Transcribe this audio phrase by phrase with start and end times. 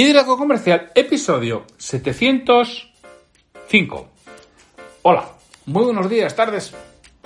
[0.00, 4.08] Liderazgo Comercial, episodio 705.
[5.02, 5.28] Hola,
[5.66, 6.74] muy buenos días, tardes,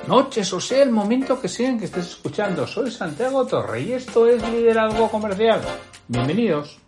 [0.09, 2.67] noches, o sea el momento que sea en que estés escuchando.
[2.67, 5.61] Soy Santiago Torre y esto es Liderazgo Comercial.
[6.09, 6.81] Bienvenidos.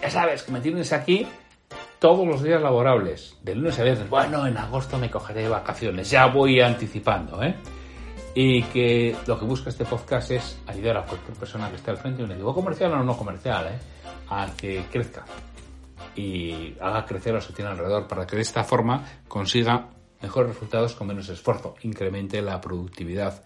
[0.00, 1.26] Ya sabes que me tienes aquí
[1.98, 4.08] todos los días laborables, de lunes a viernes.
[4.08, 7.56] Bueno, en agosto me cogeré vacaciones, ya voy anticipando, ¿eh?
[8.36, 11.96] Y que lo que busca este podcast es ayudar a cualquier persona que esté al
[11.96, 13.80] frente de un equipo comercial o no comercial, ¿eh?
[14.40, 15.24] A que crezca
[16.14, 19.88] y haga crecer a su tiene alrededor para que de esta forma consiga
[20.20, 23.42] mejores resultados con menos esfuerzo, incremente la productividad.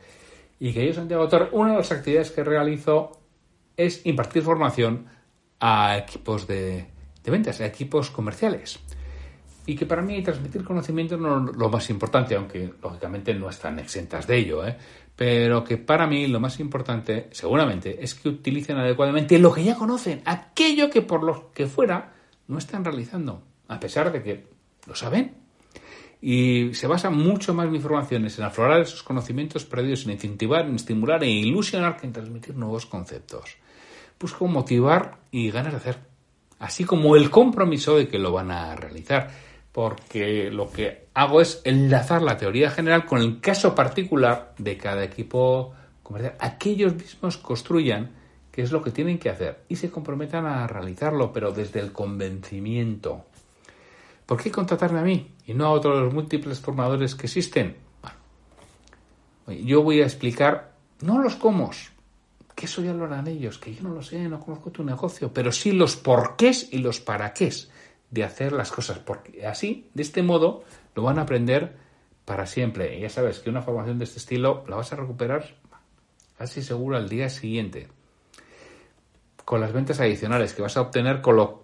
[0.58, 3.12] Y que yo, Santiago Torre, una de las actividades que realizo
[3.76, 5.06] es impartir formación
[5.60, 6.86] a equipos de
[7.24, 8.78] ventas, a equipos comerciales.
[9.66, 13.80] Y que para mí transmitir conocimiento no es lo más importante, aunque lógicamente no están
[13.80, 14.76] exentas de ello, ¿eh?
[15.16, 19.74] pero que para mí lo más importante, seguramente, es que utilicen adecuadamente lo que ya
[19.74, 22.12] conocen, aquello que por lo que fuera
[22.46, 24.46] no están realizando, a pesar de que
[24.86, 25.34] lo saben.
[26.20, 30.76] Y se basa mucho más mi formación en aflorar esos conocimientos perdidos, en incentivar, en
[30.76, 33.56] estimular e ilusionar que en transmitir nuevos conceptos.
[34.18, 35.98] Busco motivar y ganas de hacer,
[36.58, 39.45] así como el compromiso de que lo van a realizar
[39.76, 45.04] porque lo que hago es enlazar la teoría general con el caso particular de cada
[45.04, 46.34] equipo comercial.
[46.40, 48.10] Aquellos mismos construyan
[48.50, 51.92] qué es lo que tienen que hacer y se comprometan a realizarlo, pero desde el
[51.92, 53.26] convencimiento.
[54.24, 57.76] ¿Por qué contratarme a mí y no a otros los múltiples formadores que existen?
[59.44, 61.70] Bueno, yo voy a explicar no los cómo,
[62.54, 65.34] que eso ya lo harán ellos, que yo no lo sé, no conozco tu negocio,
[65.34, 67.52] pero sí los porqués y los para qué
[68.10, 71.76] de hacer las cosas, porque así, de este modo, lo van a aprender
[72.24, 72.98] para siempre.
[72.98, 75.54] Y ya sabes que una formación de este estilo la vas a recuperar
[76.38, 77.88] casi seguro al día siguiente.
[79.44, 81.62] Con las ventas adicionales que vas a obtener con lo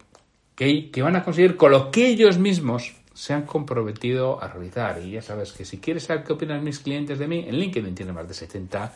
[0.54, 5.00] que, que van a conseguir con lo que ellos mismos se han comprometido a realizar.
[5.02, 7.94] Y ya sabes que si quieres saber qué opinan mis clientes de mí, en LinkedIn
[7.94, 8.92] tiene más de 70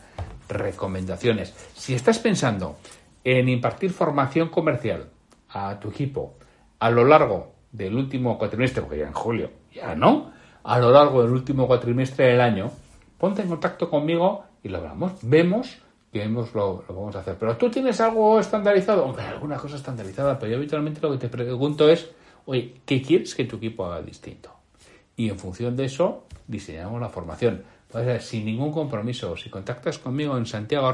[0.49, 1.53] recomendaciones.
[1.75, 2.77] Si estás pensando
[3.23, 5.09] en impartir formación comercial
[5.49, 6.35] a tu equipo,
[6.79, 10.31] a lo largo del último cuatrimestre, porque ya en julio ya no,
[10.63, 12.71] a lo largo del último cuatrimestre del año,
[13.17, 15.13] ponte en contacto conmigo y lo hablamos.
[15.21, 15.77] Vemos
[16.11, 17.37] que hemos, lo, lo vamos a hacer.
[17.39, 21.29] Pero tú tienes algo estandarizado, aunque alguna cosa estandarizada, pero yo habitualmente lo que te
[21.29, 22.09] pregunto es,
[22.45, 24.51] oye, ¿qué quieres que tu equipo haga distinto?
[25.15, 27.63] Y en función de eso, diseñamos la formación.
[27.91, 30.91] Pues, sin ningún compromiso, si contactas conmigo en santiago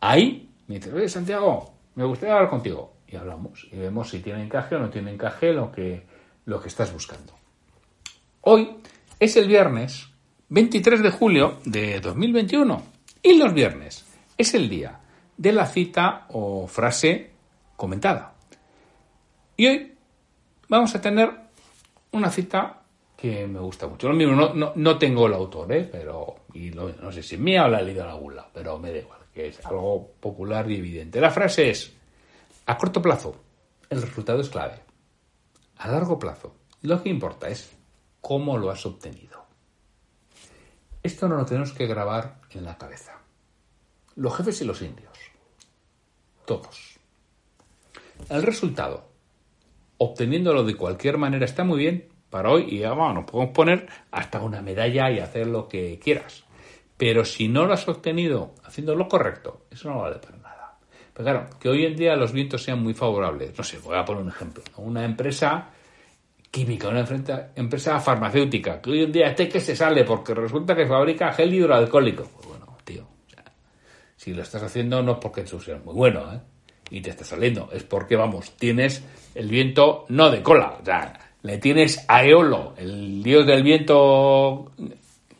[0.00, 2.94] ahí me dices, oye, Santiago, me gustaría hablar contigo.
[3.06, 6.06] Y hablamos y vemos si tiene encaje o no tiene encaje lo que,
[6.44, 7.32] lo que estás buscando.
[8.42, 8.76] Hoy
[9.18, 10.08] es el viernes
[10.48, 12.82] 23 de julio de 2021
[13.22, 14.06] y los viernes
[14.38, 15.00] es el día
[15.36, 17.30] de la cita o frase
[17.76, 18.34] comentada.
[19.56, 19.94] Y hoy
[20.68, 21.30] vamos a tener
[22.12, 22.82] una cita
[23.16, 24.08] que me gusta mucho.
[24.08, 25.88] Lo mismo, no, no, tengo el autor, ¿eh?
[25.90, 29.19] pero no sé si es mía o la ha leído en pero me da igual
[29.34, 31.20] que es algo popular y evidente.
[31.20, 31.92] La frase es,
[32.66, 33.36] a corto plazo,
[33.88, 34.80] el resultado es clave.
[35.78, 37.72] A largo plazo, lo que importa es
[38.20, 39.44] cómo lo has obtenido.
[41.02, 43.18] Esto no lo tenemos que grabar en la cabeza.
[44.16, 45.18] Los jefes y los indios.
[46.44, 46.98] Todos.
[48.28, 49.08] El resultado,
[49.96, 54.40] obteniéndolo de cualquier manera, está muy bien para hoy y vamos, nos podemos poner hasta
[54.42, 56.44] una medalla y hacer lo que quieras.
[57.00, 60.76] Pero si no lo has obtenido haciendo lo correcto, eso no vale para nada.
[61.14, 63.56] Pero claro, que hoy en día los vientos sean muy favorables.
[63.56, 64.62] No sé, voy a poner un ejemplo.
[64.76, 65.70] Una empresa
[66.50, 67.06] química, una
[67.54, 71.54] empresa farmacéutica, que hoy en día este que se sale porque resulta que fabrica gel
[71.54, 72.24] hidroalcohólico.
[72.34, 73.08] Pues bueno, tío,
[74.16, 76.40] si lo estás haciendo no es porque tú seas muy bueno, ¿eh?
[76.90, 79.02] Y te está saliendo, es porque, vamos, tienes
[79.34, 84.72] el viento no de cola, o sea, le tienes a Eolo, el dios del viento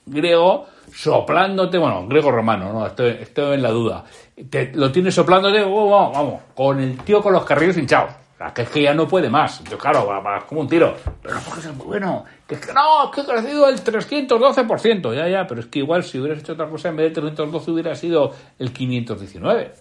[0.07, 4.05] griego, soplándote, bueno, griego romano, no, estoy, estoy en la duda.
[4.49, 8.15] Te, lo tienes soplándote, oh, vamos, vamos, con el tío con los carrillos hinchados.
[8.55, 9.63] que es que ya no puede más.
[9.65, 10.97] Yo, claro, va, como un tiro.
[11.23, 12.25] Pero no porque sea muy bueno.
[12.47, 15.15] Que es que no, es que ha crecido el 312%.
[15.15, 17.71] Ya, ya, pero es que igual si hubieras hecho otra cosa en vez de 312
[17.71, 19.73] hubiera sido el 519.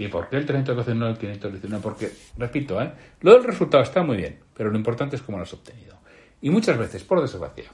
[0.00, 1.82] ¿Y por qué el 312 no el 519?
[1.82, 2.90] Porque, repito, ¿eh?
[3.20, 5.94] lo del resultado está muy bien, pero lo importante es cómo lo has obtenido.
[6.40, 7.70] Y muchas veces, por desgracia,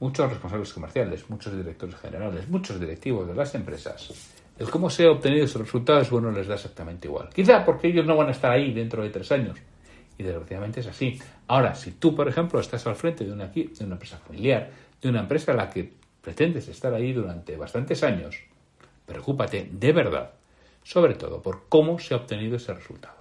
[0.00, 4.12] muchos responsables comerciales, muchos directores generales, muchos directivos de las empresas,
[4.58, 7.28] el cómo se ha obtenido esos resultados, bueno, les da exactamente igual.
[7.34, 9.58] Quizá porque ellos no van a estar ahí dentro de tres años.
[10.18, 11.20] Y desgraciadamente es así.
[11.46, 14.70] Ahora, si tú, por ejemplo, estás al frente de una, de una empresa familiar,
[15.02, 18.36] de una empresa a la que pretendes estar ahí durante bastantes años,
[19.04, 20.32] preocúpate de verdad
[20.86, 23.16] sobre todo por cómo se ha obtenido ese resultado.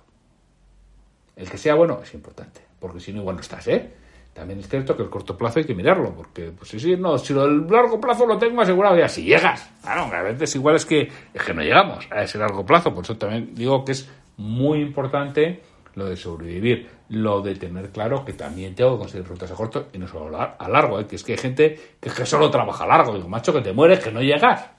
[1.36, 3.92] El que sea bueno es importante, porque si no, igual no estás, ¿eh?
[4.36, 7.18] También es cierto que el corto plazo hay que mirarlo, porque, pues sí, sí, no,
[7.18, 10.76] si lo del largo plazo lo tengo asegurado ya, si llegas, claro, a veces igual
[10.76, 13.94] es que, es que no llegamos a ese largo plazo, por eso también digo que
[13.94, 15.62] es muy importante
[15.94, 19.88] lo de sobrevivir, lo de tener claro que también tengo que conseguir rutas a corto
[19.94, 21.08] y no solo a largo, ¿eh?
[21.08, 23.72] que es que hay gente que, que solo trabaja a largo, digo, macho, que te
[23.72, 24.70] mueres, que no llegas.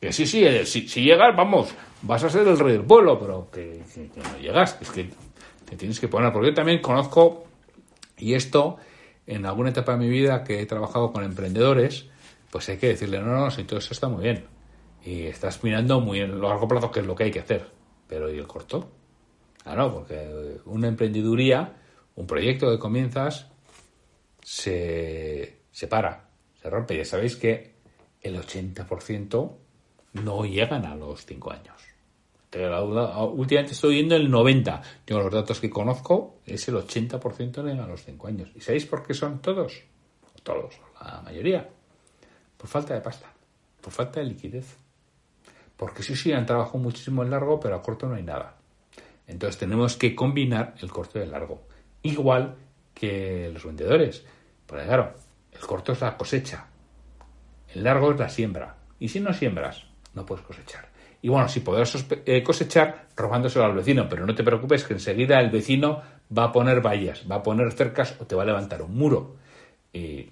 [0.00, 3.48] Que sí, sí, eh, si, llegas, vamos, vas a ser el rey del pueblo, pero
[3.52, 5.10] que, que no llegas, es que
[5.68, 7.44] te tienes que poner, porque yo también conozco
[8.18, 8.78] y esto,
[9.26, 12.06] en alguna etapa de mi vida que he trabajado con emprendedores,
[12.50, 14.46] pues hay que decirle, no, no, si todo eso está muy bien.
[15.04, 17.70] Y estás mirando muy en largo plazo qué es lo que hay que hacer.
[18.08, 18.90] Pero ¿y el corto?
[19.64, 21.76] Ah, no, porque una emprendeduría,
[22.14, 23.48] un proyecto que comienzas,
[24.42, 26.28] se, se para,
[26.60, 26.96] se rompe.
[26.96, 27.74] Ya sabéis que
[28.22, 29.56] el 80%
[30.14, 31.95] no llegan a los 5 años.
[32.52, 34.82] Últimamente estoy viendo el 90%.
[35.06, 38.50] Yo los datos que conozco es el 80% de a los 5 años.
[38.54, 39.82] ¿Y sabéis por qué son todos?
[40.42, 41.68] Todos, la mayoría.
[42.56, 43.32] Por falta de pasta,
[43.80, 44.76] por falta de liquidez.
[45.76, 48.56] Porque sí, sí, han trabajado muchísimo en largo, pero a corto no hay nada.
[49.26, 51.62] Entonces tenemos que combinar el corto y el largo.
[52.02, 52.56] Igual
[52.94, 54.24] que los vendedores.
[54.66, 55.14] Porque claro,
[55.52, 56.68] el corto es la cosecha.
[57.74, 58.76] El largo es la siembra.
[58.98, 59.84] Y si no siembras,
[60.14, 60.88] no puedes cosechar.
[61.26, 65.40] Y bueno, si podrás eh, cosechar robándoselo al vecino, pero no te preocupes que enseguida
[65.40, 66.00] el vecino
[66.30, 69.34] va a poner vallas, va a poner cercas o te va a levantar un muro.
[69.92, 70.30] Y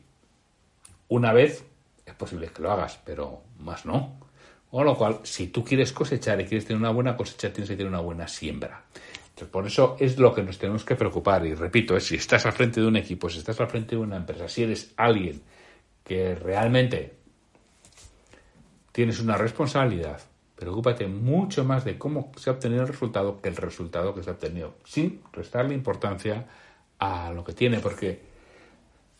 [1.08, 1.67] una vez
[2.06, 4.20] es posible que lo hagas, pero más no.
[4.70, 7.75] Con lo cual, si tú quieres cosechar y quieres tener una buena cosecha, tienes que
[7.75, 8.85] tener una buena siembra.
[9.31, 11.44] Entonces, por eso es lo que nos tenemos que preocupar.
[11.44, 14.02] Y repito, es si estás al frente de un equipo, si estás al frente de
[14.02, 15.43] una empresa, si eres alguien
[16.05, 17.14] que realmente
[18.93, 20.20] tienes una responsabilidad,
[20.65, 24.31] Preocúpate mucho más de cómo se ha obtenido el resultado que el resultado que se
[24.31, 26.47] ha obtenido, sin restarle importancia
[26.99, 28.23] a lo que tiene, porque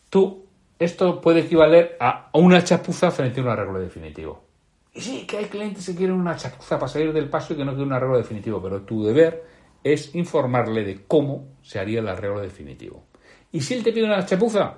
[0.09, 0.43] tú,
[0.79, 4.43] esto puede equivaler a una chapuza frente a un arreglo definitivo.
[4.91, 7.63] Y sí, que hay clientes que quieren una chapuza para salir del paso y que
[7.63, 9.45] no quieren un arreglo definitivo, pero tu deber
[9.83, 13.03] es informarle de cómo se haría el arreglo definitivo.
[13.51, 14.77] Y si él te pide una chapuza,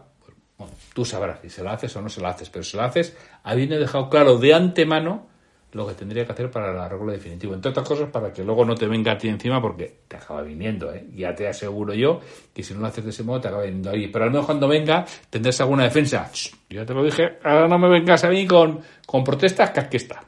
[0.58, 2.84] bueno, tú sabrás si se la haces o no se la haces, pero si la
[2.84, 5.37] haces habiendo dejado claro de antemano
[5.74, 7.54] lo que tendría que hacer para el arreglo definitivo.
[7.54, 10.42] Entre otras cosas, para que luego no te venga a ti encima, porque te acaba
[10.42, 11.06] viniendo, ¿eh?
[11.14, 12.22] Ya te aseguro yo
[12.54, 14.08] que si no lo haces de ese modo, te acaba viniendo ahí.
[14.08, 16.32] Pero al menos cuando venga, tendrás alguna defensa.
[16.70, 19.98] ya te lo dije, ahora no me vengas a mí con, con protestas, que aquí
[19.98, 20.24] está.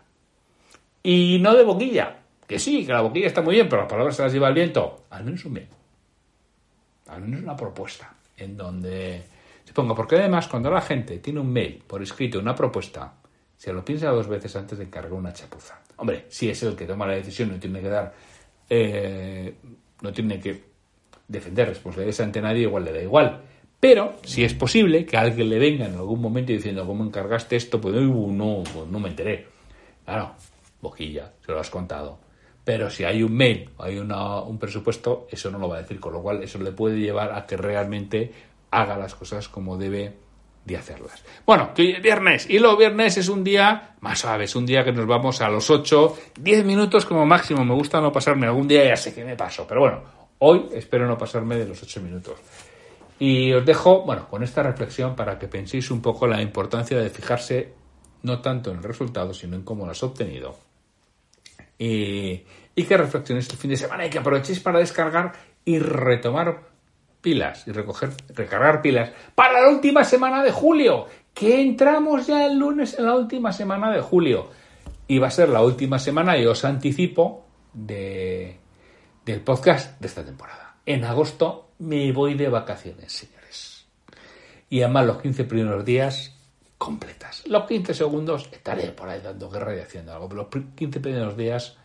[1.04, 2.18] Y no de boquilla.
[2.46, 4.56] Que sí, que la boquilla está muy bien, pero las palabras se las lleva el
[4.56, 5.06] viento.
[5.12, 5.68] Al menos un bien.
[7.08, 8.14] Al menos una propuesta.
[8.36, 9.24] En donde
[9.64, 9.96] se ponga.
[9.96, 13.14] Porque además, cuando la gente tiene un mail por escrito, una propuesta,
[13.60, 15.82] se lo piensa dos veces antes de encargar una chapuza.
[15.98, 18.14] Hombre, si es el que toma la decisión, no tiene que dar,
[18.70, 19.54] eh,
[20.02, 20.64] no tiene que
[21.28, 23.42] defender responsabilidades ante nadie, igual le da igual.
[23.78, 27.82] Pero si es posible que alguien le venga en algún momento diciendo cómo encargaste esto,
[27.82, 29.48] pues no, pues no me enteré.
[30.06, 30.36] Claro,
[30.80, 32.18] boquilla, se lo has contado.
[32.64, 36.00] Pero si hay un mail o hay un presupuesto, eso no lo va a decir,
[36.00, 38.32] con lo cual eso le puede llevar a que realmente
[38.72, 40.14] haga las cosas como debe
[40.66, 41.24] de hacerlas.
[41.46, 44.92] Bueno, que viernes y lo viernes es un día más suave, es un día que
[44.92, 47.66] nos vamos a los 8, 10 minutos como máximo.
[47.66, 50.04] Me gusta no pasarme, algún día ya sé que me paso, pero bueno,
[50.40, 52.36] hoy espero no pasarme de los 8 minutos.
[53.20, 57.10] Y os dejo, bueno, con esta reflexión para que penséis un poco la importancia de
[57.10, 57.74] fijarse
[58.24, 60.58] no tanto en el resultado, sino en cómo lo has obtenido.
[61.78, 62.44] Y,
[62.76, 65.34] y que reflexionéis el fin de semana y que aprovechéis para descargar
[65.66, 66.69] y retomar
[67.22, 72.58] pilas y recoger, recargar pilas para la última semana de julio, que entramos ya el
[72.58, 74.50] lunes en la última semana de julio.
[75.08, 78.58] Y va a ser la última semana, y os anticipo, de,
[79.26, 80.76] del podcast de esta temporada.
[80.86, 83.88] En agosto me voy de vacaciones, señores.
[84.70, 86.36] Y además los 15 primeros días
[86.78, 87.44] completas.
[87.48, 91.36] Los 15 segundos estaré por ahí dando guerra y haciendo algo, pero los 15 primeros
[91.36, 91.78] días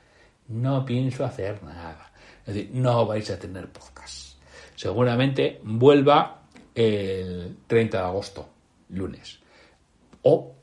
[0.48, 2.12] no pienso hacer nada.
[2.46, 4.33] Es decir, no vais a tener podcast
[4.74, 6.42] seguramente vuelva
[6.74, 8.48] el 30 de agosto,
[8.90, 9.40] lunes.
[10.22, 10.54] O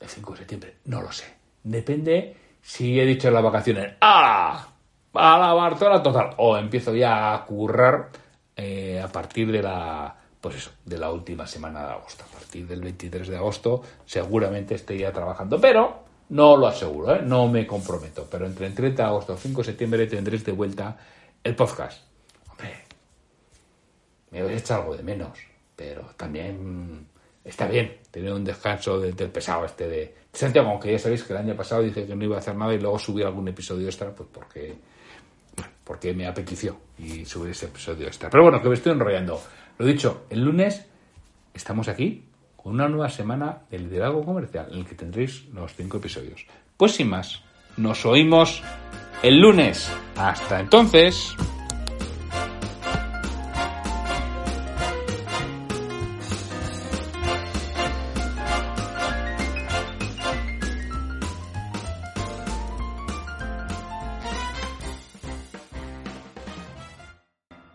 [0.00, 1.24] el 5 de septiembre, no lo sé.
[1.62, 4.68] Depende si he dicho las vacaciones, ¡ah!
[5.14, 6.30] A la Bartola total.
[6.38, 8.10] O empiezo ya a currar
[8.56, 12.24] eh, a partir de la, pues eso, de la última semana de agosto.
[12.24, 15.60] A partir del 23 de agosto seguramente estoy ya trabajando.
[15.60, 17.22] Pero no lo aseguro, ¿eh?
[17.22, 18.26] no me comprometo.
[18.30, 20.96] Pero entre el 30 de agosto y el 5 de septiembre tendréis de vuelta
[21.42, 22.07] el podcast
[24.30, 25.38] me a echar algo de menos,
[25.74, 27.06] pero también
[27.44, 31.38] está bien tener un descanso del pesado este de Santiago, aunque ya sabéis que el
[31.38, 34.14] año pasado dije que no iba a hacer nada y luego subí algún episodio extra,
[34.14, 34.76] pues porque,
[35.84, 38.28] porque me apeteció y subir ese episodio extra.
[38.30, 39.40] Pero bueno, que me estoy enrollando.
[39.78, 40.86] Lo dicho, el lunes
[41.54, 42.24] estamos aquí
[42.56, 46.46] con una nueva semana de liderazgo comercial en el que tendréis los cinco episodios.
[46.76, 47.42] Pues sin más,
[47.76, 48.62] nos oímos
[49.22, 49.90] el lunes.
[50.16, 51.34] Hasta entonces.